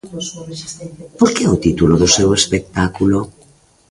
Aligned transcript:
Por 1.19 1.29
que 1.35 1.43
o 1.53 1.59
título 1.65 1.93
do 2.01 2.07
seu 2.15 2.29
espectáculo? 2.39 3.19